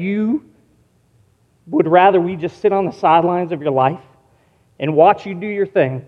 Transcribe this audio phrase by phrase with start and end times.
[0.00, 0.44] you
[1.66, 4.00] would rather we just sit on the sidelines of your life
[4.78, 6.04] and watch you do your thing.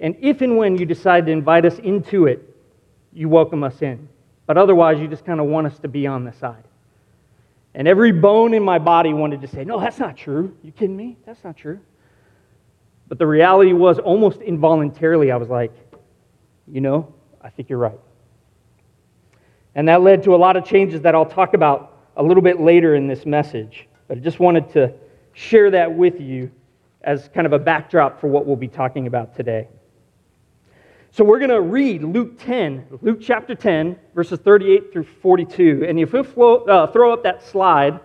[0.00, 2.46] And if and when you decide to invite us into it,
[3.12, 4.08] you welcome us in.
[4.46, 6.64] But otherwise, you just kind of want us to be on the side.
[7.74, 10.56] And every bone in my body wanted to say, No, that's not true.
[10.62, 11.16] You kidding me?
[11.24, 11.78] That's not true.
[13.08, 15.72] But the reality was, almost involuntarily, I was like,
[16.66, 18.00] You know, I think you're right.
[19.74, 22.60] And that led to a lot of changes that I'll talk about a little bit
[22.60, 23.86] later in this message.
[24.08, 24.92] But I just wanted to
[25.32, 26.50] share that with you
[27.02, 29.68] as kind of a backdrop for what we'll be talking about today.
[31.12, 35.84] So we're going to read Luke 10, Luke chapter 10, verses 38 through 42.
[35.88, 37.98] And if we uh, throw up that slide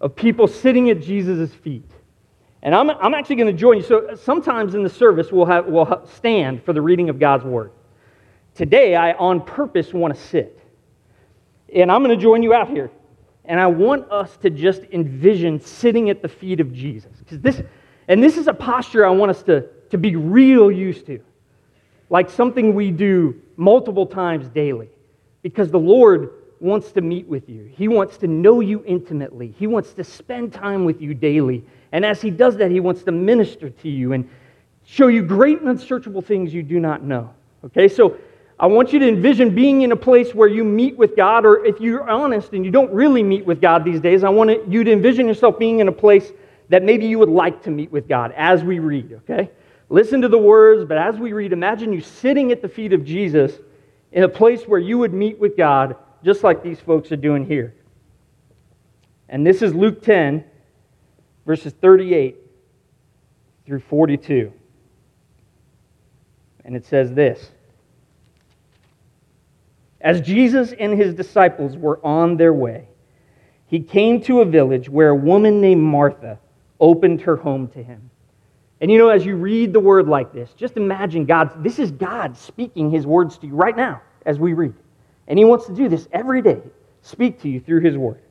[0.00, 1.90] of people sitting at Jesus' feet.
[2.62, 3.82] And I'm, I'm actually going to join you.
[3.82, 7.70] So sometimes in the service, we'll, have, we'll stand for the reading of God's word.
[8.54, 10.57] Today, I on purpose want to sit.
[11.74, 12.90] And I'm going to join you out here.
[13.44, 17.12] And I want us to just envision sitting at the feet of Jesus.
[17.18, 17.62] Because this,
[18.08, 21.20] and this is a posture I want us to, to be real used to
[22.10, 24.88] like something we do multiple times daily
[25.42, 27.70] because the Lord wants to meet with you.
[27.72, 29.54] He wants to know you intimately.
[29.58, 31.64] He wants to spend time with you daily.
[31.92, 34.28] And as He does that, He wants to minister to you and
[34.84, 37.32] show you great and unsearchable things you do not know.
[37.64, 38.16] Okay, so
[38.60, 41.64] I want you to envision being in a place where you meet with God, or
[41.64, 44.82] if you're honest and you don't really meet with God these days, I want you
[44.82, 46.32] to envision yourself being in a place
[46.68, 49.50] that maybe you would like to meet with God as we read, okay?
[49.88, 53.04] Listen to the words, but as we read, imagine you sitting at the feet of
[53.04, 53.52] Jesus
[54.10, 57.46] in a place where you would meet with God, just like these folks are doing
[57.46, 57.74] here.
[59.28, 60.44] And this is Luke 10,
[61.46, 62.36] verses 38
[63.66, 64.52] through 42.
[66.64, 67.52] And it says this
[70.00, 72.88] As Jesus and his disciples were on their way,
[73.66, 76.38] he came to a village where a woman named Martha
[76.80, 78.10] opened her home to him.
[78.80, 81.90] And you know, as you read the word like this, just imagine God, this is
[81.90, 84.74] God speaking his words to you right now as we read.
[85.26, 86.62] And he wants to do this every day,
[87.02, 88.22] speak to you through his word.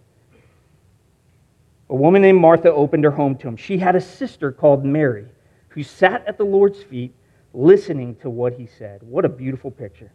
[1.90, 3.58] A woman named Martha opened her home to him.
[3.58, 5.26] She had a sister called Mary
[5.70, 7.14] who sat at the Lord's feet
[7.54, 9.02] listening to what he said.
[9.04, 10.12] What a beautiful picture.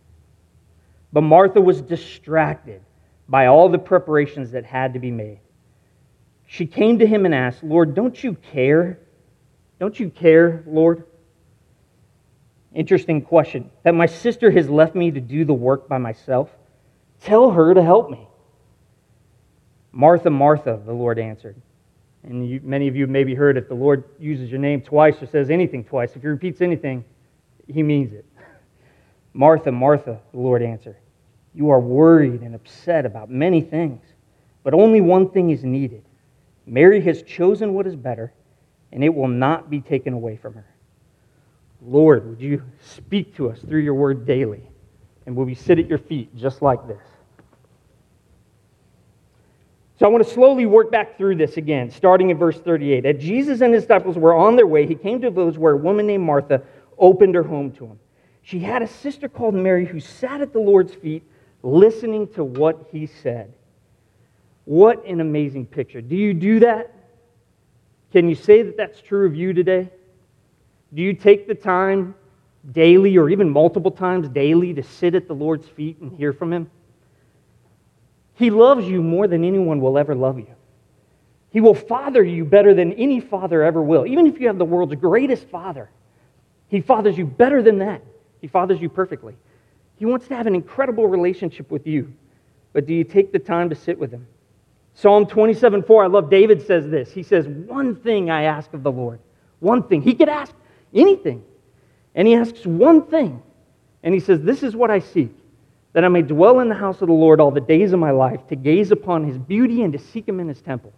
[1.12, 2.80] But Martha was distracted
[3.28, 5.40] by all the preparations that had to be made.
[6.46, 8.98] She came to him and asked, Lord, don't you care
[9.82, 11.06] don't you care, Lord?
[12.72, 13.68] Interesting question.
[13.82, 16.50] That my sister has left me to do the work by myself?
[17.22, 18.28] Tell her to help me.
[19.90, 21.60] Martha, Martha, the Lord answered.
[22.22, 25.26] And you, many of you maybe heard if the Lord uses your name twice or
[25.26, 27.04] says anything twice, if he repeats anything,
[27.66, 28.24] he means it.
[29.34, 30.97] Martha, Martha, the Lord answered.
[31.54, 34.03] You are worried and upset about many things,
[34.62, 36.04] but only one thing is needed.
[36.66, 38.32] Mary has chosen what is better
[38.93, 40.66] and it will not be taken away from her.
[41.84, 44.62] Lord, would you speak to us through your word daily?
[45.26, 47.03] And will we sit at your feet just like this?
[49.99, 53.06] So I want to slowly work back through this again, starting in verse 38.
[53.06, 55.75] As Jesus and his disciples were on their way, he came to a village where
[55.75, 56.62] a woman named Martha
[56.99, 57.99] opened her home to him.
[58.42, 61.22] She had a sister called Mary who sat at the Lord's feet
[61.62, 63.53] listening to what he said.
[64.64, 66.00] What an amazing picture.
[66.00, 66.94] Do you do that?
[68.12, 69.91] Can you say that that's true of you today?
[70.92, 72.14] Do you take the time
[72.70, 76.52] daily or even multiple times daily to sit at the Lord's feet and hear from
[76.52, 76.70] Him?
[78.34, 80.54] He loves you more than anyone will ever love you.
[81.50, 84.06] He will father you better than any father ever will.
[84.06, 85.91] Even if you have the world's greatest father,
[86.69, 88.02] He fathers you better than that.
[88.42, 89.34] He fathers you perfectly.
[89.97, 92.12] He wants to have an incredible relationship with you.
[92.75, 94.26] But do you take the time to sit with Him?
[94.94, 97.10] Psalm 27 4, I love David says this.
[97.10, 99.20] He says, One thing I ask of the Lord.
[99.60, 100.02] One thing.
[100.02, 100.52] He could ask
[100.92, 101.44] anything.
[102.14, 103.42] And he asks one thing.
[104.02, 105.31] And he says, This is what I seek,
[105.92, 108.10] that I may dwell in the house of the Lord all the days of my
[108.10, 110.92] life, to gaze upon his beauty and to seek him in his temple.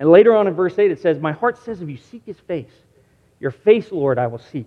[0.00, 2.38] And later on in verse 8, it says, My heart says, If you seek his
[2.38, 2.72] face,
[3.40, 4.66] your face, Lord, I will seek.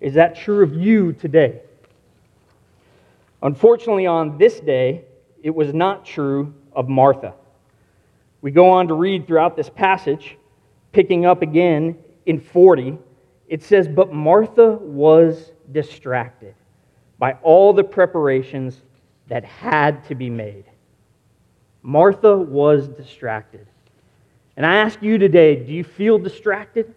[0.00, 1.60] Is that true of you today?
[3.42, 5.04] Unfortunately, on this day,
[5.42, 7.34] it was not true of Martha.
[8.40, 10.36] We go on to read throughout this passage,
[10.92, 11.96] picking up again
[12.26, 12.98] in 40.
[13.48, 16.54] It says, But Martha was distracted
[17.18, 18.82] by all the preparations
[19.28, 20.64] that had to be made.
[21.82, 23.66] Martha was distracted.
[24.56, 26.94] And I ask you today do you feel distracted?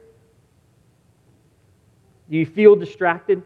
[2.31, 3.43] Do you feel distracted?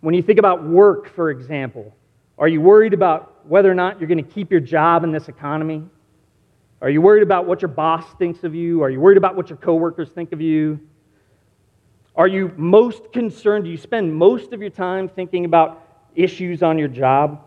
[0.00, 1.96] When you think about work, for example,
[2.38, 5.28] are you worried about whether or not you're going to keep your job in this
[5.28, 5.82] economy?
[6.82, 8.82] Are you worried about what your boss thinks of you?
[8.82, 10.78] Are you worried about what your coworkers think of you?
[12.16, 13.64] Are you most concerned?
[13.64, 15.82] Do you spend most of your time thinking about
[16.14, 17.42] issues on your job?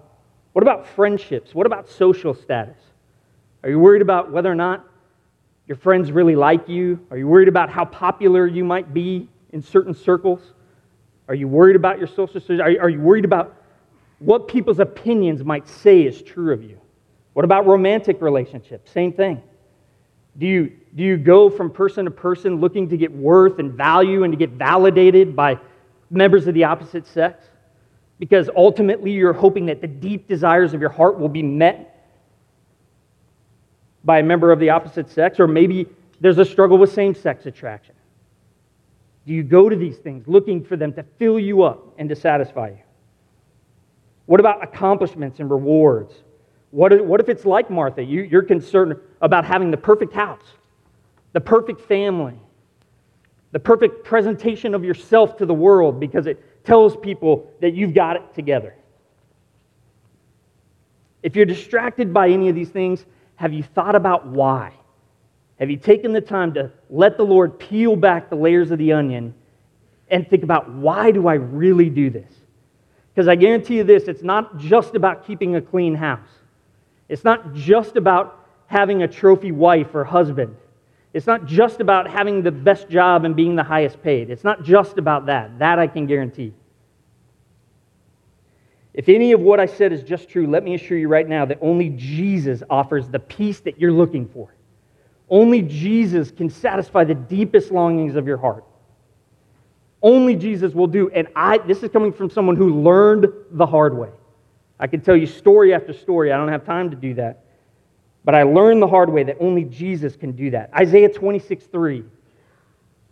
[0.54, 1.54] What about friendships?
[1.54, 2.80] What about social status?
[3.64, 4.84] Are you worried about whether or not
[5.68, 7.00] your friends really like you?
[7.12, 10.42] Are you worried about how popular you might be in certain circles?
[11.28, 12.62] Are you worried about your social status?
[12.62, 13.56] Are you worried about
[14.20, 16.80] what people's opinions might say is true of you?
[17.34, 18.92] What about romantic relationships?
[18.92, 19.42] Same thing.
[20.38, 24.24] Do you, do you go from person to person looking to get worth and value
[24.24, 25.60] and to get validated by
[26.10, 27.44] members of the opposite sex?
[28.20, 32.08] Because ultimately you're hoping that the deep desires of your heart will be met
[34.04, 35.88] by a member of the opposite sex, or maybe
[36.22, 37.96] there's a struggle with same sex attraction.
[39.30, 42.16] Do you go to these things looking for them to fill you up and to
[42.16, 42.80] satisfy you?
[44.26, 46.16] What about accomplishments and rewards?
[46.72, 48.02] What if, what if it's like Martha?
[48.02, 50.42] You, you're concerned about having the perfect house,
[51.34, 52.40] the perfect family,
[53.52, 58.16] the perfect presentation of yourself to the world because it tells people that you've got
[58.16, 58.74] it together.
[61.22, 63.06] If you're distracted by any of these things,
[63.36, 64.74] have you thought about why?
[65.60, 68.94] Have you taken the time to let the Lord peel back the layers of the
[68.94, 69.34] onion
[70.10, 72.32] and think about why do I really do this?
[73.14, 76.30] Because I guarantee you this it's not just about keeping a clean house,
[77.10, 80.56] it's not just about having a trophy wife or husband.
[81.12, 84.30] It's not just about having the best job and being the highest paid.
[84.30, 85.58] It's not just about that.
[85.58, 86.54] That I can guarantee.
[88.94, 91.46] If any of what I said is just true, let me assure you right now
[91.46, 94.54] that only Jesus offers the peace that you're looking for.
[95.30, 98.64] Only Jesus can satisfy the deepest longings of your heart.
[100.02, 101.10] Only Jesus will do.
[101.10, 104.10] And I, this is coming from someone who learned the hard way.
[104.80, 106.32] I can tell you story after story.
[106.32, 107.44] I don't have time to do that.
[108.24, 110.72] But I learned the hard way that only Jesus can do that.
[110.74, 112.04] Isaiah 26, 3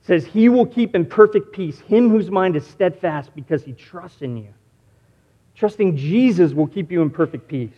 [0.01, 4.21] says, He will keep in perfect peace him whose mind is steadfast because he trusts
[4.21, 4.53] in you.
[5.55, 7.75] Trusting Jesus will keep you in perfect peace.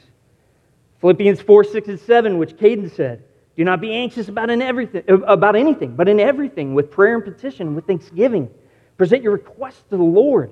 [1.00, 3.24] Philippians 4, 6, and 7, which Caden said,
[3.60, 7.26] do not be anxious about, in everything, about anything, but in everything, with prayer and
[7.26, 8.50] petition, with thanksgiving.
[8.96, 10.50] Present your requests to the Lord.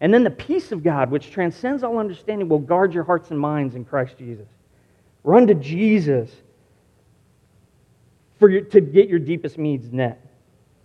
[0.00, 3.38] And then the peace of God, which transcends all understanding, will guard your hearts and
[3.38, 4.48] minds in Christ Jesus.
[5.24, 6.30] Run to Jesus
[8.38, 10.18] for your, to get your deepest needs met,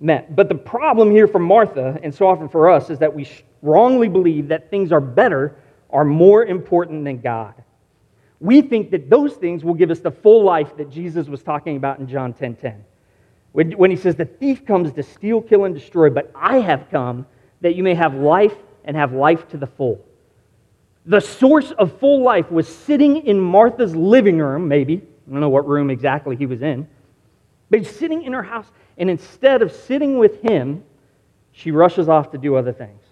[0.01, 0.35] met.
[0.35, 3.25] But the problem here for Martha, and so often for us, is that we
[3.61, 5.55] wrongly believe that things are better
[5.89, 7.53] are more important than God.
[8.43, 11.77] We think that those things will give us the full life that Jesus was talking
[11.77, 12.37] about in John 10:10.
[12.39, 12.85] 10, 10.
[13.53, 16.89] When, when he says, The thief comes to steal, kill, and destroy, but I have
[16.91, 17.25] come
[17.61, 18.53] that you may have life
[18.83, 20.03] and have life to the full.
[21.05, 24.95] The source of full life was sitting in Martha's living room, maybe.
[24.95, 26.85] I don't know what room exactly he was in.
[27.69, 30.83] But he's sitting in her house, and instead of sitting with him,
[31.53, 33.02] she rushes off to do other things.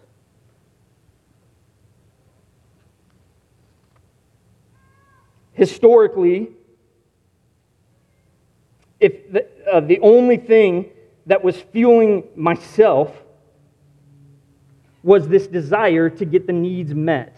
[5.62, 6.50] Historically,
[9.00, 10.90] if the, uh, the only thing
[11.28, 13.16] that was fueling myself
[15.04, 17.38] was this desire to get the needs met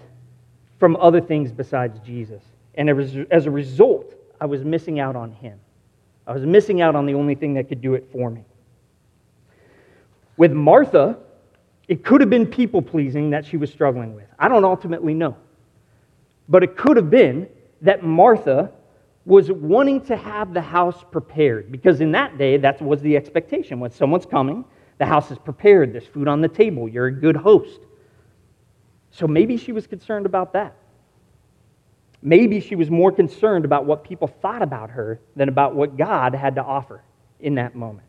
[0.80, 2.42] from other things besides Jesus.
[2.75, 2.90] And
[3.30, 5.60] as a result, I was missing out on Him.
[6.26, 8.45] I was missing out on the only thing that could do it for me.
[10.38, 11.18] With Martha,
[11.90, 14.28] it could have been people pleasing that she was struggling with.
[14.40, 15.36] I don't ultimately know.
[16.47, 17.50] But it could have been
[17.83, 18.71] that Martha
[19.25, 23.80] was wanting to have the house prepared because in that day that was the expectation.
[23.80, 24.66] When someone's coming
[24.97, 27.80] the house is prepared there's food on the table you're a good host.
[29.11, 30.75] So maybe she was concerned about that.
[32.21, 36.33] Maybe she was more concerned about what people thought about her than about what god
[36.33, 37.02] had to offer
[37.40, 38.07] in that moment.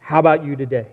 [0.00, 0.88] How about you today?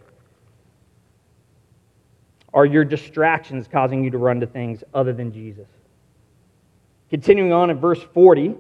[2.54, 5.68] Are your distractions causing you to run to things other than jesus
[7.10, 8.56] Continuing on in verse 40,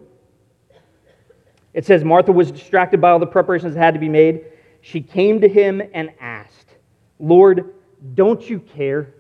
[1.74, 4.46] it says, Martha was distracted by all the preparations that had to be made.
[4.82, 6.76] She came to him and asked,
[7.20, 7.74] Lord,
[8.14, 9.14] don't you care?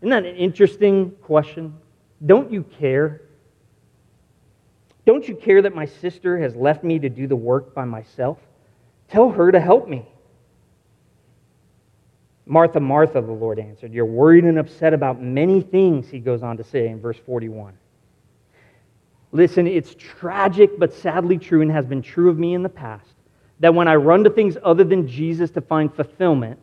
[0.00, 1.74] Isn't that an interesting question?
[2.24, 3.22] Don't you care?
[5.04, 8.38] Don't you care that my sister has left me to do the work by myself?
[9.08, 10.08] Tell her to help me.
[12.46, 16.56] Martha, Martha, the Lord answered, You're worried and upset about many things, he goes on
[16.58, 17.72] to say in verse 41.
[19.32, 23.14] Listen, it's tragic but sadly true and has been true of me in the past
[23.60, 26.58] that when I run to things other than Jesus to find fulfillment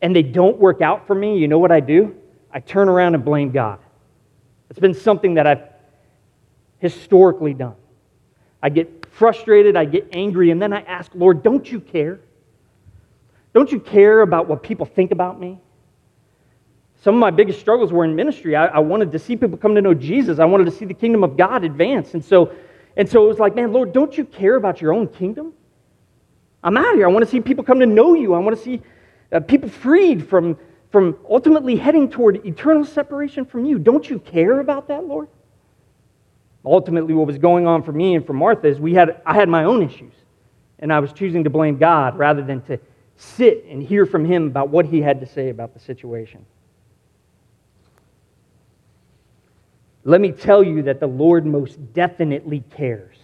[0.00, 2.14] and they don't work out for me, you know what I do?
[2.52, 3.80] I turn around and blame God.
[4.70, 5.62] It's been something that I've
[6.78, 7.74] historically done.
[8.62, 12.20] I get frustrated, I get angry, and then I ask, Lord, don't you care?
[13.54, 15.58] Don't you care about what people think about me?
[17.02, 18.56] Some of my biggest struggles were in ministry.
[18.56, 20.40] I, I, wanted to see people come to know Jesus.
[20.40, 22.14] I wanted to see the kingdom of God advance.
[22.14, 22.52] And so,
[22.96, 25.52] and so it was like, man, Lord, don't you care about your own kingdom?
[26.62, 27.06] I'm out here.
[27.06, 28.34] I want to see people come to know you.
[28.34, 28.82] I want to see
[29.30, 30.58] uh, people freed from,
[30.90, 33.78] from ultimately heading toward eternal separation from you.
[33.78, 35.28] Don't you care about that, Lord?
[36.64, 39.48] Ultimately, what was going on for me and for Martha is we had, I had
[39.48, 40.12] my own issues.
[40.80, 42.78] And I was choosing to blame God rather than to
[43.18, 46.46] sit and hear from Him about what He had to say about the situation.
[50.04, 53.16] Let me tell you that the Lord most definitely cares.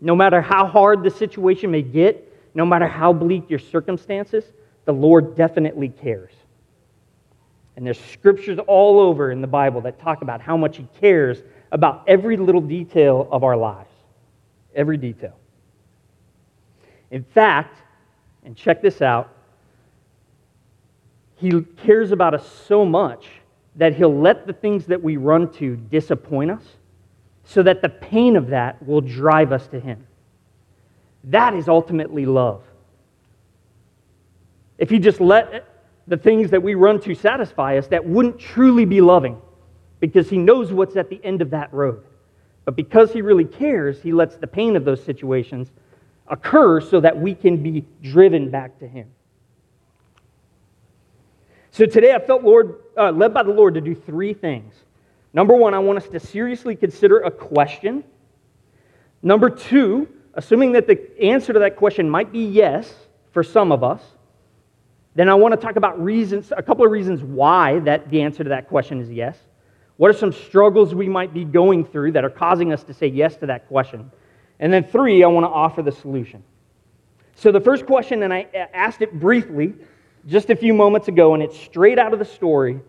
[0.00, 4.44] No matter how hard the situation may get, no matter how bleak your circumstances,
[4.86, 6.32] the Lord definitely cares.
[7.76, 11.42] And there's scriptures all over in the Bible that talk about how much He cares
[11.70, 13.90] about every little detail of our lives.
[14.74, 15.36] Every detail.
[17.12, 17.76] In fact,
[18.44, 19.32] and check this out,
[21.36, 23.28] He cares about us so much
[23.76, 26.64] that He'll let the things that we run to disappoint us
[27.44, 30.04] so that the pain of that will drive us to Him.
[31.24, 32.64] That is ultimately love.
[34.78, 35.68] If He just let
[36.06, 39.40] the things that we run to satisfy us that wouldn't truly be loving
[40.00, 42.02] because he knows what's at the end of that road.
[42.64, 45.70] But because he really cares, he lets the pain of those situations
[46.28, 49.08] occur so that we can be driven back to him.
[51.70, 54.74] So today I felt Lord, uh, led by the Lord to do three things.
[55.32, 58.04] Number one, I want us to seriously consider a question.
[59.22, 62.92] Number two, assuming that the answer to that question might be yes
[63.32, 64.02] for some of us,
[65.14, 68.42] then I want to talk about reasons, a couple of reasons why that the answer
[68.42, 69.38] to that question is yes.
[69.96, 73.06] What are some struggles we might be going through that are causing us to say
[73.06, 74.10] yes to that question?
[74.62, 76.40] And then three, I want to offer the solution.
[77.34, 79.74] So the first question, and I asked it briefly
[80.26, 82.80] just a few moments ago, and it's straight out of the story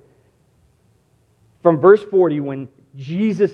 [1.63, 3.53] from verse 40 when Jesus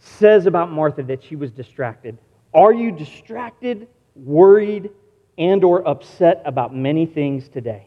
[0.00, 2.18] says about Martha that she was distracted.
[2.52, 4.90] Are you distracted, worried,
[5.38, 7.86] and or upset about many things today?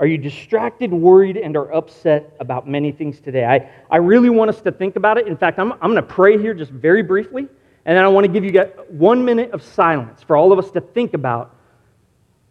[0.00, 3.44] Are you distracted, worried, and are upset about many things today?
[3.44, 5.28] I, I really want us to think about it.
[5.28, 7.46] In fact, I'm, I'm going to pray here just very briefly,
[7.84, 10.70] and then I want to give you one minute of silence for all of us
[10.72, 11.56] to think about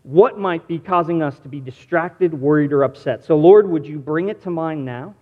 [0.04, 3.24] what might be causing us to be distracted, worried, or upset.
[3.24, 5.16] So, Lord, would you bring it to mind now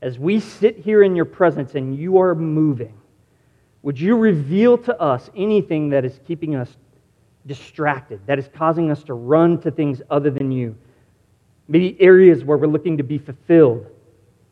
[0.00, 2.94] as we sit here in your presence and you are moving?
[3.82, 6.76] Would you reveal to us anything that is keeping us
[7.46, 10.76] distracted, that is causing us to run to things other than you?
[11.66, 13.86] Maybe areas where we're looking to be fulfilled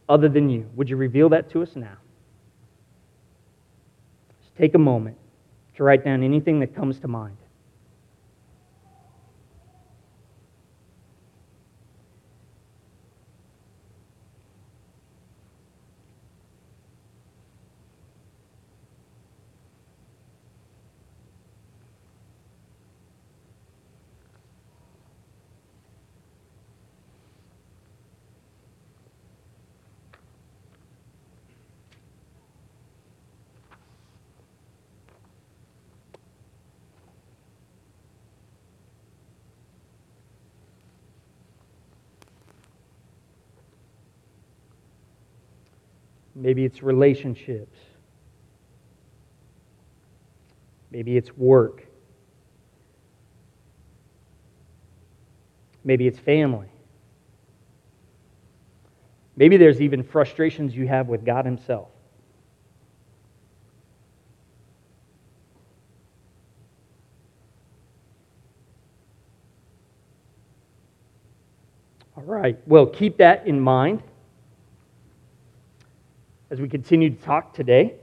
[0.09, 0.69] other than you.
[0.75, 1.97] Would you reveal that to us now?
[4.61, 5.17] Take a moment
[5.77, 7.39] to write down anything that comes to mind.
[46.51, 47.79] Maybe it's relationships.
[50.91, 51.87] Maybe it's work.
[55.85, 56.67] Maybe it's family.
[59.37, 61.91] Maybe there's even frustrations you have with God Himself.
[72.17, 74.03] All right, well, keep that in mind
[76.51, 77.95] as we continue to talk today.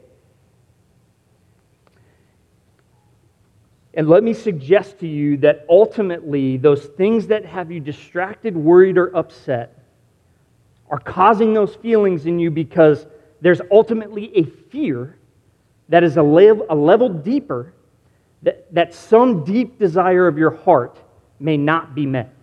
[3.94, 8.98] And let me suggest to you that ultimately, those things that have you distracted, worried,
[8.98, 9.84] or upset
[10.90, 13.08] are causing those feelings in you because
[13.42, 15.18] there's ultimately a fear
[15.90, 17.74] that is a, level, a level deeper,
[18.44, 21.00] that, that some deep desire of your heart
[21.40, 22.34] may not be met.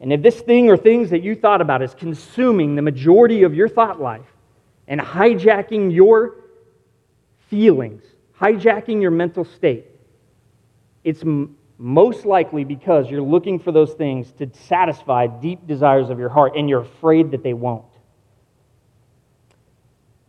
[0.00, 3.54] And if this thing or things that you thought about is consuming the majority of
[3.54, 4.26] your thought life
[4.86, 6.36] and hijacking your
[7.48, 8.02] feelings,
[8.38, 9.86] hijacking your mental state,
[11.02, 11.22] it's
[11.78, 16.56] most likely because you're looking for those things to satisfy deep desires of your heart
[16.56, 17.84] and you're afraid that they won't.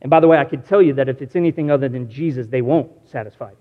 [0.01, 2.47] And by the way, I could tell you that if it's anything other than Jesus,
[2.47, 3.57] they won't satisfy you.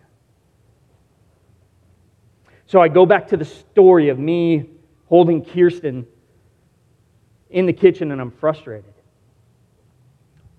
[2.66, 4.68] So I go back to the story of me
[5.06, 6.06] holding Kirsten
[7.50, 8.92] in the kitchen and I'm frustrated.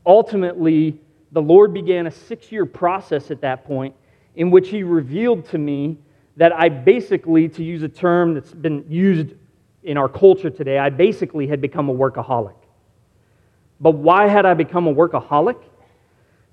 [0.05, 0.99] Ultimately,
[1.31, 3.93] the Lord began a six year process at that point
[4.35, 5.97] in which He revealed to me
[6.37, 9.33] that I basically, to use a term that's been used
[9.83, 12.55] in our culture today, I basically had become a workaholic.
[13.79, 15.61] But why had I become a workaholic?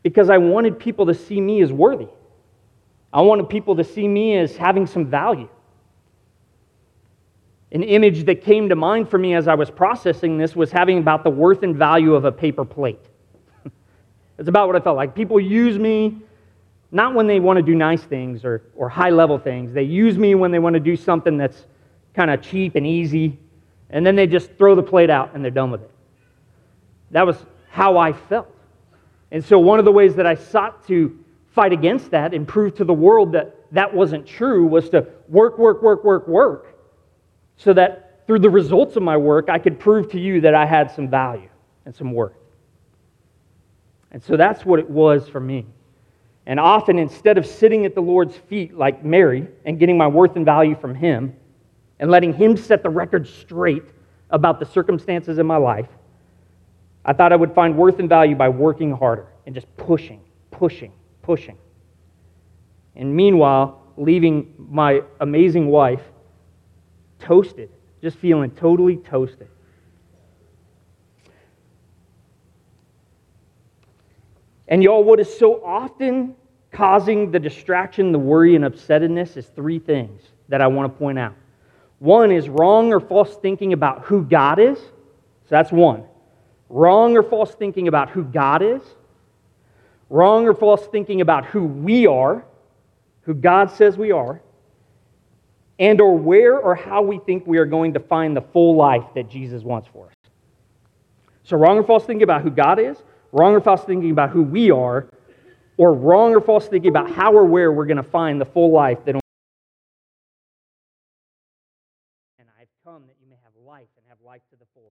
[0.03, 2.09] Because I wanted people to see me as worthy.
[3.13, 5.49] I wanted people to see me as having some value.
[7.75, 10.99] An image that came to mind for me as I was processing this was having
[10.99, 13.05] about the worth and value of a paper plate.
[14.39, 15.15] it's about what I felt like.
[15.15, 16.23] People use me
[16.93, 19.73] not when they want to do nice things or, or high level things.
[19.73, 21.67] They use me when they want to do something that's
[22.15, 23.37] kind of cheap and easy,
[23.91, 25.91] and then they just throw the plate out and they're done with it.
[27.11, 27.37] That was
[27.71, 28.49] how I felt.
[29.33, 31.19] And so, one of the ways that I sought to
[31.51, 35.59] fight against that and prove to the world that that wasn't true was to work,
[35.59, 36.74] work, work, work, work,
[37.57, 40.67] so that through the results of my work, I could prove to you that I
[40.67, 41.49] had some value
[41.85, 42.37] and some worth.
[44.11, 45.67] And so that's what it was for me.
[46.47, 50.37] And often, instead of sitting at the Lord's feet like Mary and getting my worth
[50.37, 51.35] and value from Him
[51.99, 53.85] and letting Him set the record straight
[54.31, 55.89] about the circumstances in my life,
[57.05, 60.21] I thought I would find worth and value by working harder and just pushing,
[60.51, 60.93] pushing,
[61.23, 61.59] pushing.
[62.97, 66.03] And meanwhile, leaving my amazing wife
[67.19, 67.71] toasted,
[68.03, 69.49] just feeling totally toasted.
[74.69, 76.35] And y'all, what is so often
[76.73, 81.19] causing the distraction, the worry, and upsettedness is three things that I want to point
[81.19, 81.35] out.
[81.99, 84.79] One is wrong or false thinking about who God is.
[84.79, 86.05] So that's one.
[86.69, 88.83] Wrong or false thinking about who God is.
[90.11, 92.45] Wrong or false thinking about who we are,
[93.23, 94.41] who God says we are.
[95.79, 99.05] And or where or how we think we are going to find the full life
[99.15, 100.13] that Jesus wants for us.
[101.43, 103.03] So wrong or false thinking about who God is
[103.35, 105.09] wrong or false thinking about who we are,
[105.77, 108.71] or wrong or false thinking about how or where we're going to find the full
[108.71, 109.17] life that
[112.39, 114.93] and I've come that you may have life and have life to the full.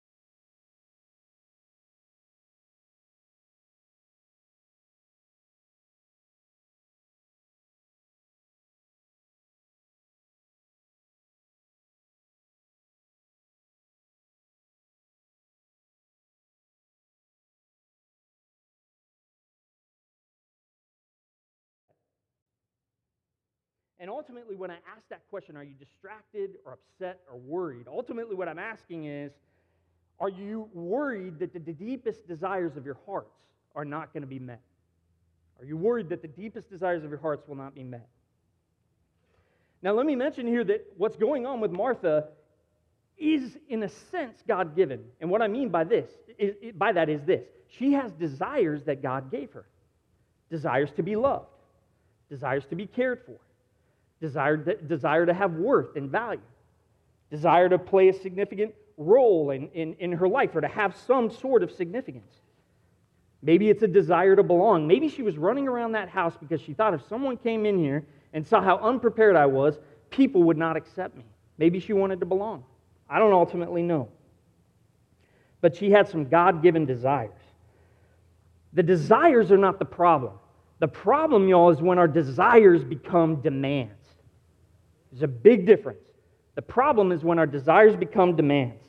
[24.09, 27.85] And ultimately, when I ask that question, are you distracted or upset or worried?
[27.87, 29.33] Ultimately, what I'm asking is,
[30.19, 33.37] are you worried that the deepest desires of your hearts
[33.75, 34.63] are not going to be met?
[35.61, 38.09] Are you worried that the deepest desires of your hearts will not be met?
[39.83, 42.29] Now, let me mention here that what's going on with Martha
[43.19, 45.05] is, in a sense, God given.
[45.21, 49.03] And what I mean by this, is, by that is this she has desires that
[49.03, 49.67] God gave her
[50.49, 51.51] desires to be loved,
[52.31, 53.37] desires to be cared for,
[54.21, 56.41] desire, desire to have worth and value,
[57.31, 61.31] desire to play a significant role in, in, in her life or to have some
[61.31, 62.41] sort of significance.
[63.43, 64.87] Maybe it's a desire to belong.
[64.87, 68.05] Maybe she was running around that house because she thought if someone came in here
[68.33, 69.79] and saw how unprepared I was,
[70.11, 71.25] people would not accept me.
[71.57, 72.65] Maybe she wanted to belong.
[73.09, 74.09] I don't ultimately know.
[75.61, 77.31] But she had some God given desires.
[78.73, 80.35] The desires are not the problem.
[80.79, 83.98] The problem, y'all, is when our desires become demands.
[85.11, 86.05] There's a big difference.
[86.55, 88.83] The problem is when our desires become demands.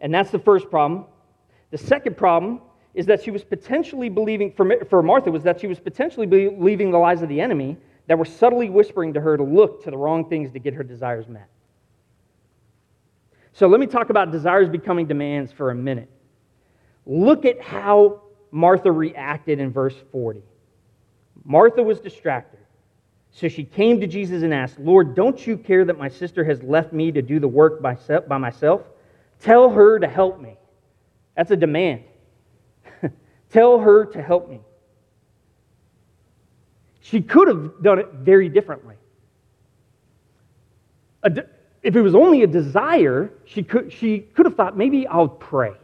[0.00, 1.06] And that's the first problem.
[1.70, 2.60] The second problem
[2.94, 6.98] is that she was potentially believing, for, Martha, was that she was potentially believing the
[6.98, 7.76] lies of the enemy
[8.06, 10.82] that were subtly whispering to her to look to the wrong things to get her
[10.82, 11.48] desires met.
[13.52, 16.08] So let me talk about desires becoming demands for a minute.
[17.06, 20.42] Look at how Martha reacted in verse 40.
[21.44, 22.60] Martha was distracted.
[23.38, 26.60] So she came to Jesus and asked, Lord, don't you care that my sister has
[26.64, 27.96] left me to do the work by
[28.36, 28.82] myself?
[29.38, 30.56] Tell her to help me.
[31.36, 32.02] That's a demand.
[33.50, 34.58] Tell her to help me.
[36.98, 38.96] She could have done it very differently.
[41.22, 45.74] If it was only a desire, she could, she could have thought, maybe I'll pray.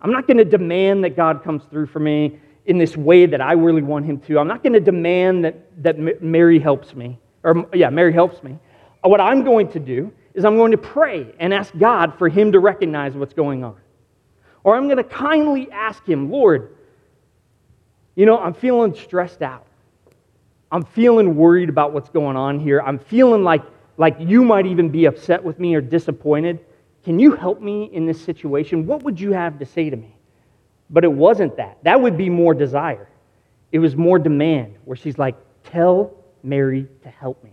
[0.00, 3.40] I'm not going to demand that God comes through for me in this way that
[3.40, 4.38] I really want him to.
[4.38, 7.18] I'm not going to demand that, that Mary helps me.
[7.42, 8.58] or yeah, Mary helps me.
[9.02, 12.52] What I'm going to do is I'm going to pray and ask God for him
[12.52, 13.76] to recognize what's going on.
[14.62, 16.76] Or I'm going to kindly ask him, Lord,
[18.14, 19.66] you know, I'm feeling stressed out.
[20.70, 22.80] I'm feeling worried about what's going on here.
[22.82, 23.62] I'm feeling like,
[23.96, 26.60] like you might even be upset with me or disappointed.
[27.04, 28.86] Can you help me in this situation?
[28.86, 30.14] What would you have to say to me?
[30.90, 31.78] But it wasn't that.
[31.84, 33.08] That would be more desire.
[33.72, 37.52] It was more demand, where she's like, Tell Mary to help me.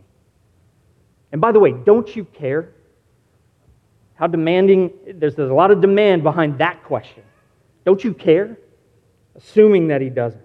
[1.31, 2.73] And by the way, don't you care
[4.15, 7.23] how demanding, there's, there's a lot of demand behind that question.
[7.85, 8.57] Don't you care?
[9.35, 10.41] Assuming that he doesn't.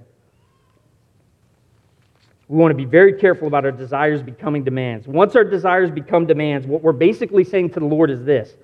[2.48, 5.08] We want to be very careful about our desires becoming demands.
[5.08, 8.54] Once our desires become demands, what we're basically saying to the Lord is this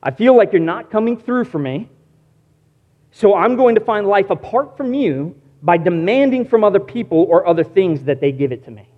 [0.00, 1.88] I feel like you're not coming through for me,
[3.12, 7.46] so I'm going to find life apart from you by demanding from other people or
[7.46, 8.88] other things that they give it to me.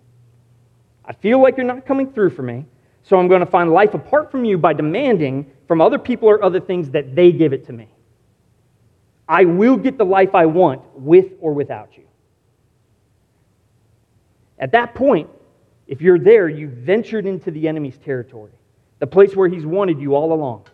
[1.04, 2.64] I feel like you're not coming through for me,
[3.02, 6.42] so I'm going to find life apart from you by demanding from other people or
[6.42, 7.88] other things that they give it to me.
[9.28, 12.04] I will get the life I want with or without you.
[14.58, 15.28] At that point,
[15.86, 18.52] if you're there, you've ventured into the enemy's territory,
[19.00, 20.66] the place where he's wanted you all along.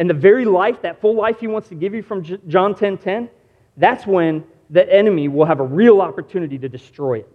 [0.00, 2.78] And the very life, that full life he wants to give you from John 10:10,
[2.78, 3.30] 10, 10,
[3.76, 7.28] that's when the enemy will have a real opportunity to destroy it.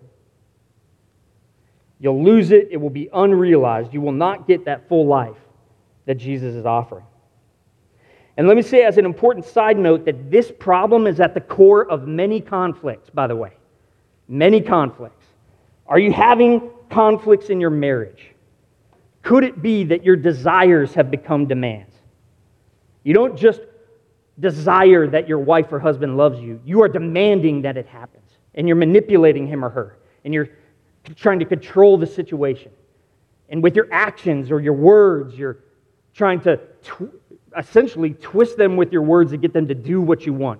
[1.99, 3.93] You'll lose it, it will be unrealized.
[3.93, 5.37] You will not get that full life
[6.07, 7.05] that Jesus is offering.
[8.35, 11.41] And let me say, as an important side note, that this problem is at the
[11.41, 13.51] core of many conflicts, by the way
[14.27, 15.23] many conflicts.
[15.85, 18.31] Are you having conflicts in your marriage?
[19.21, 21.94] Could it be that your desires have become demands?
[23.05, 23.61] You don't just
[24.37, 28.23] desire that your wife or husband loves you, you are demanding that it happens.
[28.55, 29.97] And you're manipulating him or her.
[30.25, 30.49] And you're
[31.15, 32.71] trying to control the situation.
[33.47, 35.59] And with your actions or your words, you're
[36.13, 37.13] trying to tw-
[37.57, 40.59] essentially twist them with your words to get them to do what you want.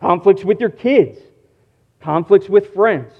[0.00, 1.18] Conflicts with your kids
[2.02, 3.12] conflicts with friends.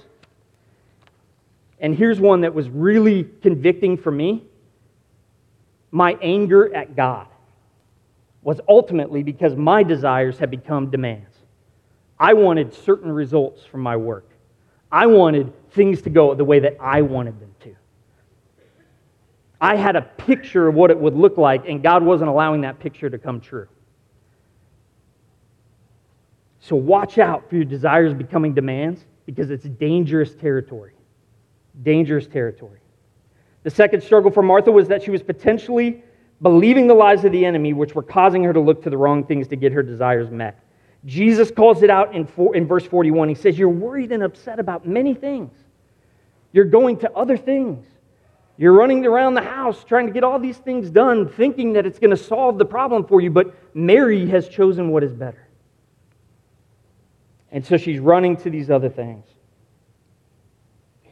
[1.79, 4.43] And here's one that was really convicting for me
[5.91, 7.27] my anger at God
[8.43, 11.35] was ultimately because my desires had become demands.
[12.19, 14.29] I wanted certain results from my work.
[14.91, 17.75] I wanted things to go the way that I wanted them to.
[19.59, 22.79] I had a picture of what it would look like, and God wasn't allowing that
[22.79, 23.67] picture to come true.
[26.59, 30.93] So watch out for your desires becoming demands because it's dangerous territory.
[31.81, 32.79] Dangerous territory.
[33.63, 36.03] The second struggle for Martha was that she was potentially
[36.43, 39.25] believing the lies of the enemy, which were causing her to look to the wrong
[39.25, 40.59] things to get her desires met.
[41.05, 43.29] Jesus calls it out in, four, in verse 41.
[43.29, 45.51] He says, You're worried and upset about many things.
[46.51, 47.85] You're going to other things.
[48.57, 51.97] You're running around the house trying to get all these things done, thinking that it's
[51.97, 55.47] going to solve the problem for you, but Mary has chosen what is better.
[57.51, 59.25] And so she's running to these other things.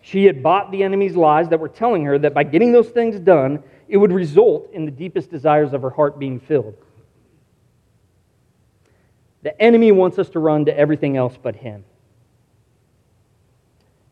[0.02, 3.20] She had bought the enemy's lies that were telling her that by getting those things
[3.20, 6.75] done, it would result in the deepest desires of her heart being filled.
[9.43, 11.84] The enemy wants us to run to everything else but him.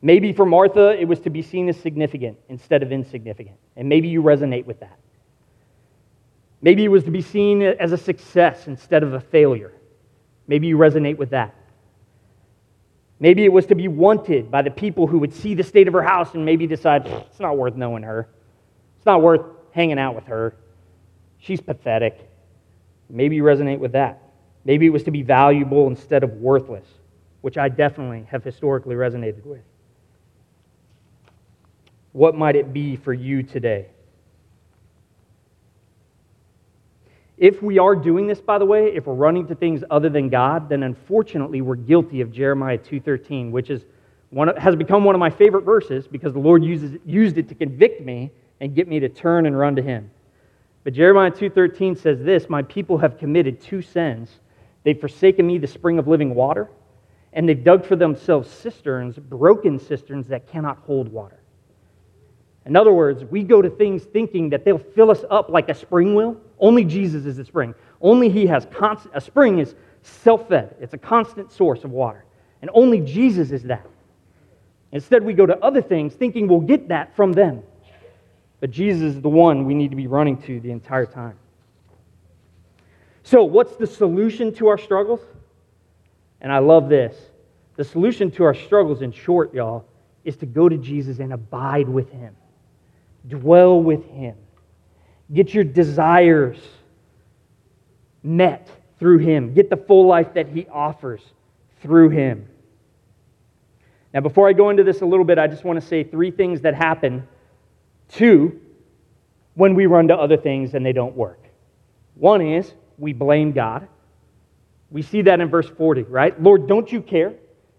[0.01, 3.55] Maybe for Martha, it was to be seen as significant instead of insignificant.
[3.77, 4.99] And maybe you resonate with that.
[6.61, 9.71] Maybe it was to be seen as a success instead of a failure.
[10.45, 11.55] Maybe you resonate with that.
[13.21, 15.93] Maybe it was to be wanted by the people who would see the state of
[15.93, 18.27] her house and maybe decide it's not worth knowing her.
[18.97, 19.41] It's not worth
[19.79, 20.53] hanging out with her.
[21.37, 22.29] She's pathetic.
[23.09, 24.21] Maybe you resonate with that.
[24.65, 26.85] Maybe it was to be valuable instead of worthless,
[27.39, 29.61] which I definitely have historically resonated with.
[32.11, 33.85] What might it be for you today?
[37.37, 40.27] If we are doing this, by the way, if we're running to things other than
[40.27, 43.85] God, then unfortunately we're guilty of Jeremiah 2.13, which is
[44.29, 47.55] one, has become one of my favorite verses because the Lord uses, used it to
[47.55, 50.11] convict me and get me to turn and run to Him.
[50.83, 54.39] But Jeremiah 2.13 says this, My people have committed two sins.
[54.83, 56.69] They've forsaken me, the spring of living water,
[57.33, 61.39] and they've dug for themselves cisterns, broken cisterns that cannot hold water.
[62.65, 65.73] In other words, we go to things thinking that they'll fill us up like a
[65.73, 66.37] spring will.
[66.59, 67.73] Only Jesus is the spring.
[68.01, 72.25] Only He has constant, a spring is self fed, it's a constant source of water.
[72.61, 73.85] And only Jesus is that.
[74.91, 77.63] Instead, we go to other things thinking we'll get that from them.
[78.59, 81.37] But Jesus is the one we need to be running to the entire time.
[83.23, 85.21] So, what's the solution to our struggles?
[86.41, 87.15] And I love this.
[87.75, 89.85] The solution to our struggles, in short, y'all,
[90.23, 92.35] is to go to Jesus and abide with him,
[93.27, 94.35] dwell with him,
[95.33, 96.57] get your desires
[98.23, 98.69] met
[98.99, 101.21] through him, get the full life that he offers
[101.81, 102.47] through him.
[104.13, 106.31] Now, before I go into this a little bit, I just want to say three
[106.31, 107.27] things that happen.
[108.09, 108.59] Two,
[109.53, 111.47] when we run to other things and they don't work.
[112.15, 113.87] One is we blame God.
[114.91, 116.41] We see that in verse 40, right?
[116.41, 117.33] Lord, don't you care?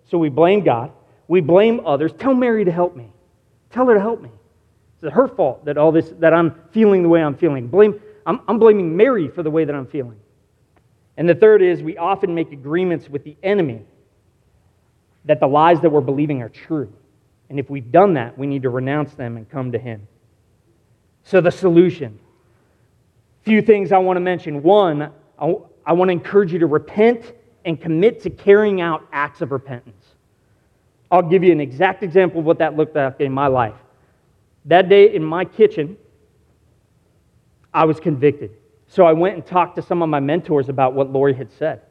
[0.07, 0.93] So we blame God.
[1.29, 2.13] We blame others.
[2.13, 3.11] Tell Mary to help me.
[3.71, 4.31] Tell her to help me.
[5.03, 7.69] It's her fault that all this that I'm feeling the way I'm feeling.
[7.69, 10.21] Blame I'm, I'm blaming Mary for the way that I'm feeling.
[11.17, 13.83] And the third is we often make agreements with the enemy
[15.25, 16.93] that the lies that we're believing are true.
[17.49, 20.07] And if we've done that, we need to renounce them and come to him.
[21.25, 22.19] So the solution.
[23.43, 24.63] Few things I want to mention.
[24.63, 25.55] One, I,
[25.87, 27.33] I want to encourage you to repent
[27.65, 30.05] and commit to carrying out acts of repentance.
[31.11, 33.75] I'll give you an exact example of what that looked like in my life.
[34.67, 35.97] That day in my kitchen,
[37.73, 38.53] I was convicted.
[38.89, 41.83] So I went and talked to some of my mentors about what Lori had said.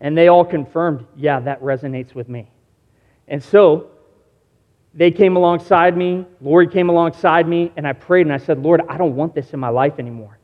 [0.00, 2.50] And they all confirmed, yeah, that resonates with me.
[3.28, 3.91] And so
[4.94, 8.82] they came alongside me, Lori came alongside me, and I prayed and I said, Lord,
[8.88, 10.38] I don't want this in my life anymore.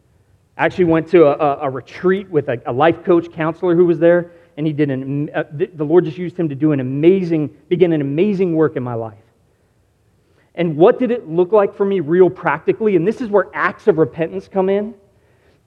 [0.56, 3.84] I actually went to a, a, a retreat with a, a, life coach counselor who
[3.84, 6.80] was there, and he did an, uh, the Lord just used him to do an
[6.80, 9.18] amazing, begin an amazing work in my life.
[10.54, 12.96] And what did it look like for me, real practically?
[12.96, 14.94] And this is where acts of repentance come in.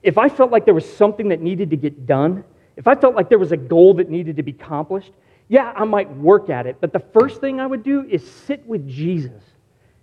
[0.02, 2.44] If I felt like there was something that needed to get done,
[2.76, 5.12] if I felt like there was a goal that needed to be accomplished,
[5.52, 6.78] yeah, I might work at it.
[6.80, 9.42] But the first thing I would do is sit with Jesus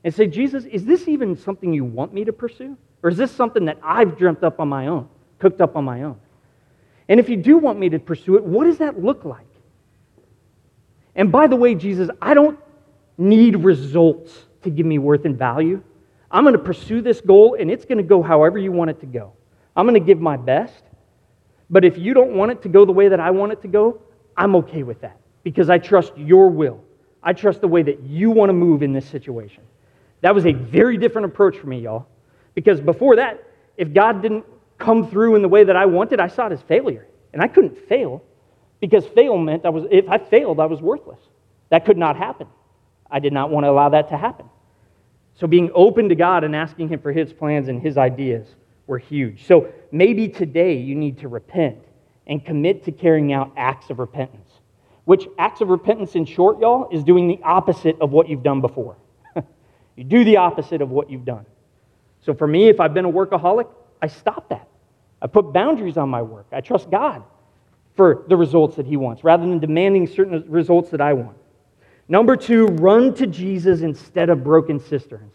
[0.04, 2.78] and say, Jesus, is this even something you want me to pursue?
[3.02, 5.10] Or is this something that I've dreamt up on my own,
[5.40, 6.20] cooked up on my own?
[7.08, 9.48] And if you do want me to pursue it, what does that look like?
[11.16, 12.60] And by the way, Jesus, I don't
[13.18, 15.82] need results to give me worth and value.
[16.30, 19.00] I'm going to pursue this goal, and it's going to go however you want it
[19.00, 19.34] to go.
[19.76, 20.84] I'm going to give my best.
[21.72, 23.68] But if you don't want it to go the way that I want it to
[23.68, 24.04] go,
[24.38, 26.84] I'm okay with that because I trust your will.
[27.21, 29.63] I trust the way that you want to move in this situation.
[30.21, 32.08] That was a very different approach for me, y'all.
[32.56, 33.43] Because before that,
[33.78, 34.45] if God didn't
[34.78, 37.08] come through in the way that I wanted, I saw it as failure.
[37.34, 38.23] And I couldn't fail
[38.80, 41.19] because fail meant I was, if I failed, I was worthless.
[41.69, 42.47] That could not happen.
[43.12, 44.47] I did not want to allow that to happen.
[45.36, 48.47] So being open to God and asking Him for His plans and His ideas
[48.88, 49.45] were huge.
[49.45, 51.78] So maybe today you need to repent
[52.28, 54.49] and commit to carrying out acts of repentance.
[55.10, 58.62] Which acts of repentance, in short, y'all, is doing the opposite of what you've done
[58.62, 58.95] before.
[59.95, 61.48] you do the opposite of what you've done.
[62.22, 63.67] So for me, if I've been a workaholic,
[64.04, 64.67] I stop that.
[65.19, 66.45] I put boundaries on my work.
[66.52, 67.24] I trust God
[67.95, 71.38] for the results that He wants rather than demanding certain results that I want.
[72.08, 75.34] Number two, run to Jesus instead of broken cisterns.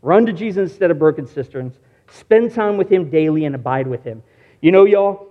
[0.00, 1.74] Run to Jesus instead of broken cisterns.
[2.08, 4.22] Spend time with Him daily and abide with Him.
[4.60, 5.26] You know, y'all,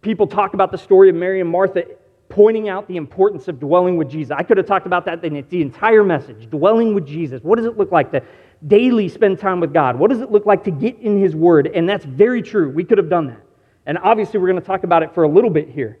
[0.00, 1.84] people talk about the story of Mary and Martha
[2.30, 4.30] pointing out the importance of dwelling with Jesus.
[4.30, 6.48] I could have talked about that in the entire message.
[6.48, 7.42] Dwelling with Jesus.
[7.42, 8.22] What does it look like to
[8.66, 9.98] daily spend time with God?
[9.98, 11.66] What does it look like to get in His Word?
[11.66, 12.70] And that's very true.
[12.70, 13.42] We could have done that.
[13.84, 15.98] And obviously, we're going to talk about it for a little bit here.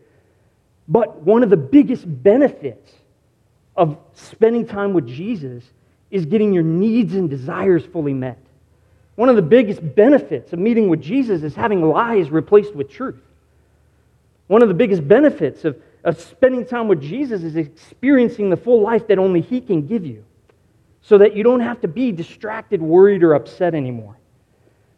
[0.88, 2.90] But one of the biggest benefits
[3.76, 5.64] of spending time with Jesus
[6.10, 8.38] is getting your needs and desires fully met.
[9.14, 13.20] One of the biggest benefits of meeting with Jesus is having lies replaced with truth.
[14.46, 18.80] One of the biggest benefits of, of spending time with Jesus is experiencing the full
[18.80, 20.24] life that only He can give you
[21.02, 24.16] so that you don't have to be distracted, worried, or upset anymore.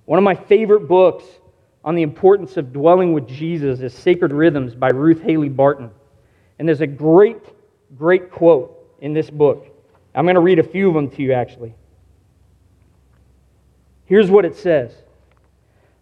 [0.04, 1.24] One of my favorite books
[1.84, 5.90] on the importance of dwelling with Jesus is Sacred Rhythms by Ruth Haley Barton.
[6.58, 7.42] And there's a great,
[7.96, 9.66] great quote in this book.
[10.14, 11.74] I'm going to read a few of them to you, actually.
[14.04, 14.92] Here's what it says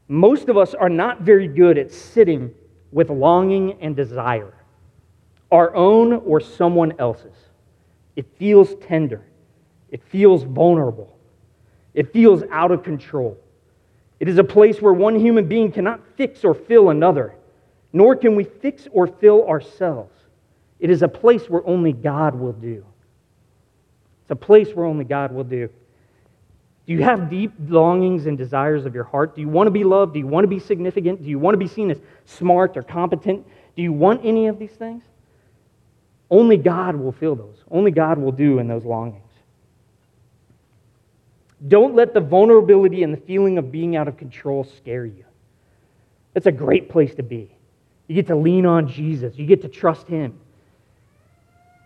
[0.08, 2.52] Most of us are not very good at sitting
[2.92, 4.52] with longing and desire,
[5.50, 7.36] our own or someone else's.
[8.16, 9.22] It feels tender,
[9.90, 11.16] it feels vulnerable,
[11.94, 13.38] it feels out of control.
[14.18, 17.34] It is a place where one human being cannot fix or fill another,
[17.92, 20.12] nor can we fix or fill ourselves.
[20.78, 22.84] It is a place where only God will do.
[24.22, 25.68] It's a place where only God will do.
[26.86, 29.34] Do you have deep longings and desires of your heart?
[29.34, 30.14] Do you want to be loved?
[30.14, 31.22] Do you want to be significant?
[31.22, 33.46] Do you want to be seen as smart or competent?
[33.76, 35.04] Do you want any of these things?
[36.30, 37.56] Only God will fill those.
[37.70, 39.24] Only God will do in those longings.
[41.68, 45.24] Don't let the vulnerability and the feeling of being out of control scare you.
[46.32, 47.54] That's a great place to be.
[48.06, 50.38] You get to lean on Jesus, you get to trust Him.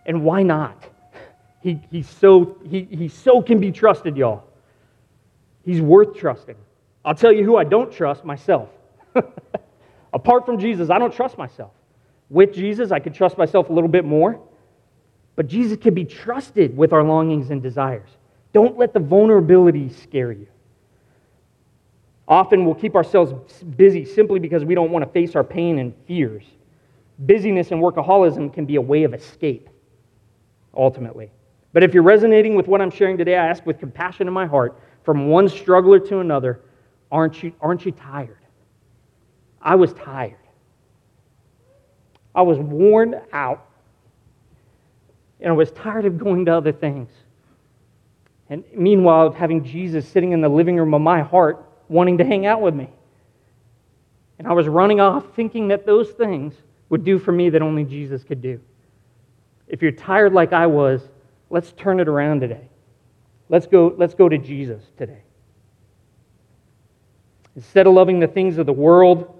[0.05, 0.83] And why not?
[1.61, 4.43] He, he's so, he, he so can be trusted, y'all.
[5.63, 6.55] He's worth trusting.
[7.03, 8.69] I'll tell you who I don't trust myself.
[10.13, 11.71] Apart from Jesus, I don't trust myself.
[12.29, 14.39] With Jesus, I could trust myself a little bit more.
[15.35, 18.09] But Jesus can be trusted with our longings and desires.
[18.53, 20.47] Don't let the vulnerability scare you.
[22.27, 25.93] Often we'll keep ourselves busy simply because we don't want to face our pain and
[26.07, 26.45] fears.
[27.19, 29.69] Busyness and workaholism can be a way of escape,
[30.75, 31.31] ultimately.
[31.71, 34.45] But if you're resonating with what I'm sharing today, I ask with compassion in my
[34.45, 36.61] heart from one struggler to another,
[37.11, 38.39] aren't you, aren't you tired?
[39.61, 40.37] I was tired.
[42.35, 43.65] I was worn out.
[45.39, 47.09] And I was tired of going to other things.
[48.49, 52.45] And meanwhile, having Jesus sitting in the living room of my heart, wanting to hang
[52.45, 52.89] out with me.
[54.37, 56.53] And I was running off thinking that those things
[56.89, 58.59] would do for me that only Jesus could do.
[59.67, 61.01] If you're tired like I was,
[61.49, 62.69] let's turn it around today.
[63.49, 65.21] Let's go, let's go to Jesus today.
[67.55, 69.39] Instead of loving the things of the world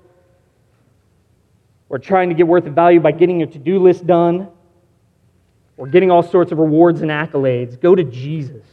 [1.90, 4.48] or trying to get worth of value by getting your to do list done
[5.78, 8.64] or getting all sorts of rewards and accolades, go to Jesus.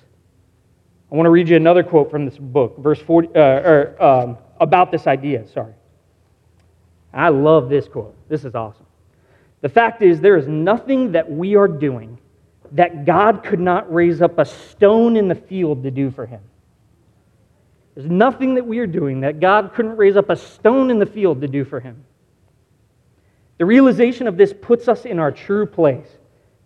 [1.10, 4.38] I want to read you another quote from this book, verse 40, uh, or, um,
[4.60, 5.74] about this idea, sorry.
[7.12, 8.14] I love this quote.
[8.28, 8.86] This is awesome.
[9.60, 12.18] The fact is, there is nothing that we are doing
[12.72, 16.40] that God could not raise up a stone in the field to do for him.
[17.94, 21.06] There's nothing that we are doing that God couldn't raise up a stone in the
[21.06, 22.02] field to do for him.
[23.58, 26.08] The realization of this puts us in our true place.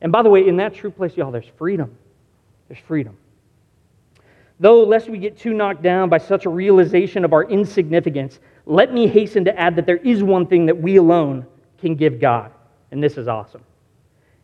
[0.01, 1.97] And by the way, in that true place, y'all, there's freedom.
[2.69, 3.17] There's freedom.
[4.59, 8.93] Though, lest we get too knocked down by such a realization of our insignificance, let
[8.93, 11.47] me hasten to add that there is one thing that we alone
[11.79, 12.53] can give God.
[12.91, 13.63] And this is awesome.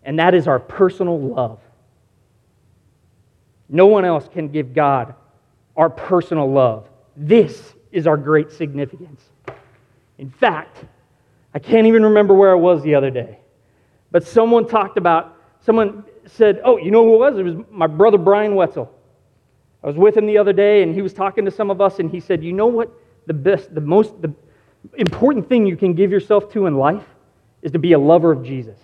[0.04, 1.60] And that is our personal love.
[3.68, 5.14] No one else can give God
[5.76, 6.88] our personal love.
[7.16, 9.22] This is our great significance.
[10.18, 10.84] In fact,
[11.54, 13.38] I can't even remember where I was the other day,
[14.10, 17.38] but someone talked about, someone said, Oh, you know who it was?
[17.38, 18.92] It was my brother Brian Wetzel.
[19.82, 21.98] I was with him the other day and he was talking to some of us
[21.98, 22.90] and he said, You know what?
[23.26, 24.32] The best, the most, the
[24.96, 27.04] important thing you can give yourself to in life
[27.62, 28.78] is to be a lover of Jesus.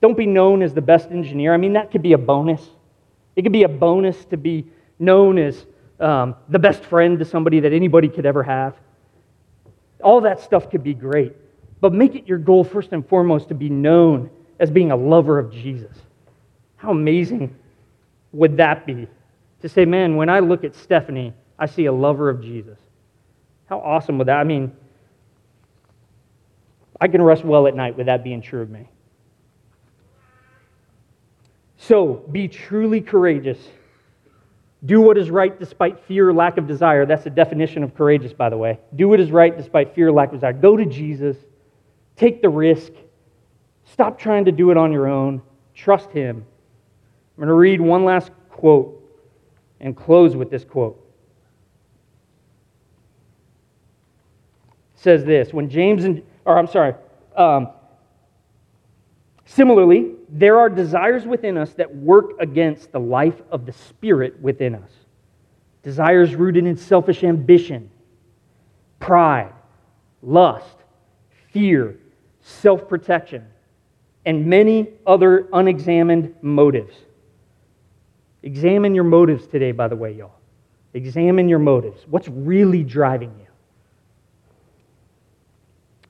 [0.00, 1.52] Don't be known as the best engineer.
[1.52, 2.66] I mean, that could be a bonus.
[3.36, 4.66] It could be a bonus to be
[4.98, 5.66] known as
[5.98, 8.76] um, the best friend to somebody that anybody could ever have.
[10.02, 11.34] All that stuff could be great.
[11.80, 15.38] But make it your goal, first and foremost, to be known as being a lover
[15.38, 15.96] of Jesus.
[16.76, 17.54] How amazing
[18.32, 19.06] would that be?
[19.62, 22.78] To say, man, when I look at Stephanie, I see a lover of Jesus.
[23.66, 24.38] How awesome would that?
[24.38, 24.72] I mean,
[27.00, 28.88] I can rest well at night with that being true of me.
[31.78, 33.58] So, be truly courageous.
[34.84, 37.06] Do what is right despite fear lack of desire.
[37.06, 38.78] That's the definition of courageous, by the way.
[38.96, 40.52] Do what is right despite fear lack of desire.
[40.52, 41.36] Go to Jesus.
[42.20, 42.92] Take the risk.
[43.86, 45.40] Stop trying to do it on your own.
[45.74, 46.36] Trust Him.
[46.36, 49.02] I'm going to read one last quote
[49.80, 51.02] and close with this quote.
[54.94, 56.92] It says this When James and, or I'm sorry,
[57.36, 57.70] um,
[59.46, 64.74] similarly, there are desires within us that work against the life of the Spirit within
[64.74, 64.90] us.
[65.82, 67.88] Desires rooted in selfish ambition,
[68.98, 69.54] pride,
[70.20, 70.76] lust,
[71.50, 71.96] fear,
[72.50, 73.46] self protection,
[74.26, 76.94] and many other unexamined motives.
[78.42, 80.34] Examine your motives today, by the way, y'all.
[80.94, 82.04] Examine your motives.
[82.08, 83.46] What's really driving you?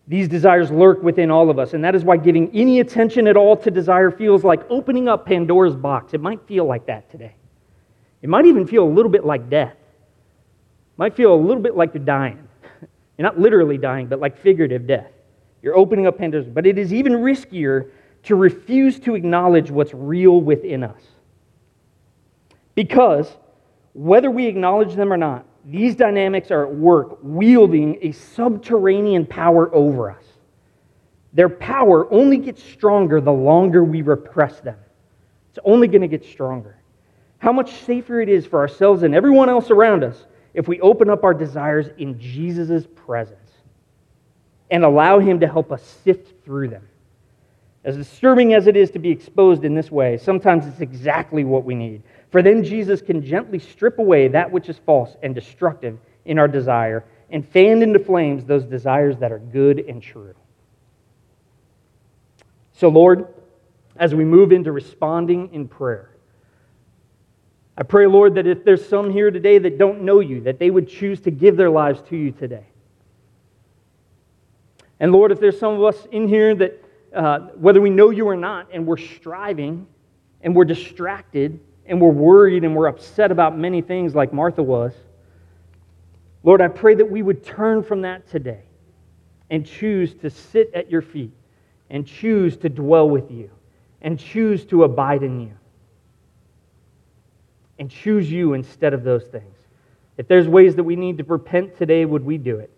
[0.09, 3.37] These desires lurk within all of us, and that is why giving any attention at
[3.37, 6.15] all to desire feels like opening up Pandora's box.
[6.15, 7.35] It might feel like that today.
[8.23, 9.73] It might even feel a little bit like death.
[9.73, 12.49] It might feel a little bit like you're dying.
[13.19, 15.13] You're not literally dying, but like figurative death.
[15.63, 17.91] You're opening up Pandora's, but it is even riskier
[18.25, 21.03] to refuse to acknowledge what's real within us.
[22.75, 23.37] Because
[23.93, 29.75] whether we acknowledge them or not, these dynamics are at work wielding a subterranean power
[29.75, 30.25] over us.
[31.33, 34.79] Their power only gets stronger the longer we repress them.
[35.51, 36.77] It's only going to get stronger.
[37.39, 41.11] How much safer it is for ourselves and everyone else around us if we open
[41.11, 43.40] up our desires in Jesus' presence
[44.71, 46.87] and allow Him to help us sift through them.
[47.83, 51.65] As disturbing as it is to be exposed in this way, sometimes it's exactly what
[51.65, 52.03] we need.
[52.31, 56.49] For then Jesus can gently strip away that which is false and destructive in our
[56.49, 60.35] desire and fan into flames those desires that are good and true.
[62.73, 63.29] So, Lord,
[63.97, 66.11] as we move into responding in prayer,
[67.77, 70.71] I pray, Lord, that if there's some here today that don't know you, that they
[70.71, 72.67] would choose to give their lives to you today.
[75.01, 76.85] And Lord, if there's some of us in here that,
[77.15, 79.87] uh, whether we know you or not, and we're striving
[80.43, 84.93] and we're distracted and we're worried and we're upset about many things like Martha was,
[86.43, 88.63] Lord, I pray that we would turn from that today
[89.51, 91.33] and choose to sit at your feet
[91.91, 93.51] and choose to dwell with you
[94.03, 95.53] and choose to abide in you
[97.79, 99.57] and choose you instead of those things.
[100.19, 102.71] If there's ways that we need to repent today, would we do it?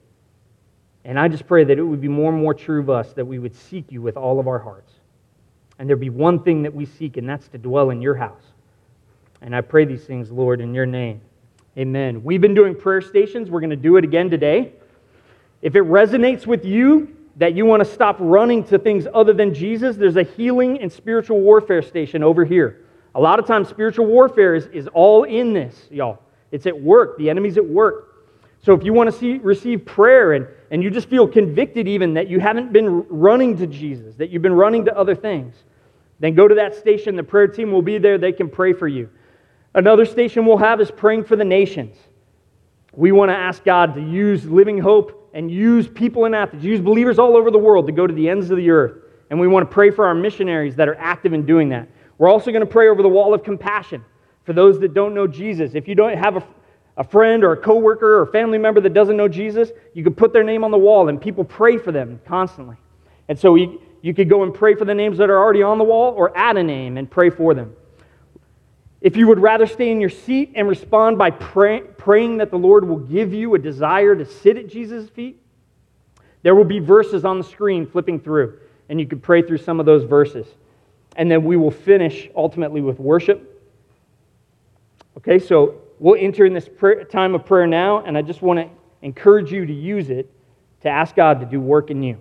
[1.04, 3.24] And I just pray that it would be more and more true of us that
[3.24, 4.92] we would seek you with all of our hearts.
[5.78, 8.42] And there'd be one thing that we seek, and that's to dwell in your house.
[9.40, 11.20] And I pray these things, Lord, in your name.
[11.76, 12.22] Amen.
[12.22, 13.50] We've been doing prayer stations.
[13.50, 14.72] We're going to do it again today.
[15.62, 19.54] If it resonates with you that you want to stop running to things other than
[19.54, 22.84] Jesus, there's a healing and spiritual warfare station over here.
[23.14, 26.22] A lot of times, spiritual warfare is, is all in this, y'all.
[26.50, 27.18] It's at work.
[27.18, 28.11] The enemy's at work.
[28.62, 32.14] So if you want to see, receive prayer and, and you just feel convicted, even
[32.14, 35.56] that you haven't been running to Jesus, that you've been running to other things,
[36.20, 37.16] then go to that station.
[37.16, 38.18] The prayer team will be there.
[38.18, 39.10] They can pray for you.
[39.74, 41.96] Another station we'll have is praying for the nations.
[42.92, 46.80] We want to ask God to use Living Hope and use people in Athens, use
[46.80, 48.98] believers all over the world to go to the ends of the earth.
[49.30, 51.88] And we want to pray for our missionaries that are active in doing that.
[52.18, 54.04] We're also going to pray over the wall of compassion
[54.44, 55.74] for those that don't know Jesus.
[55.74, 56.46] If you don't have a,
[56.96, 60.32] a friend or a coworker or family member that doesn't know Jesus, you could put
[60.32, 62.76] their name on the wall and people pray for them constantly.
[63.28, 65.78] And so we, you could go and pray for the names that are already on
[65.78, 67.74] the wall or add a name and pray for them.
[69.00, 72.58] If you would rather stay in your seat and respond by pray, praying that the
[72.58, 75.40] Lord will give you a desire to sit at Jesus' feet,
[76.42, 79.80] there will be verses on the screen flipping through, and you could pray through some
[79.80, 80.46] of those verses.
[81.16, 83.48] And then we will finish ultimately with worship.
[85.16, 88.58] Okay, so we'll enter in this prayer, time of prayer now, and I just want
[88.58, 88.68] to
[89.02, 90.28] encourage you to use it
[90.80, 92.20] to ask God to do work in you.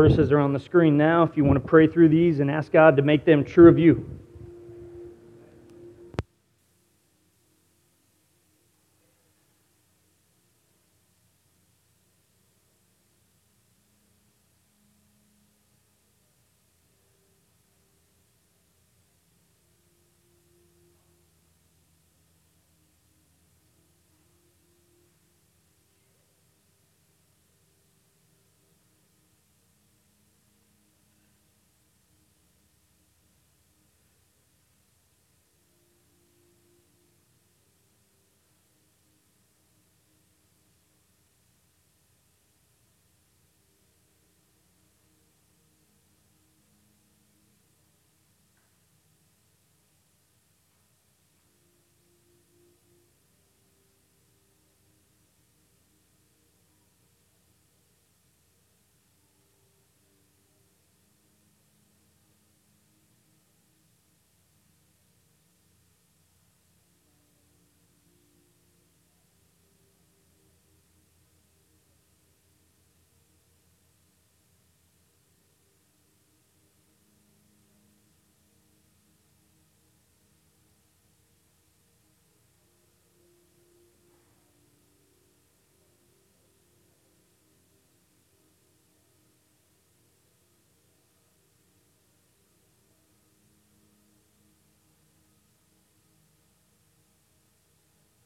[0.00, 2.72] Verses are on the screen now if you want to pray through these and ask
[2.72, 4.19] God to make them true of you.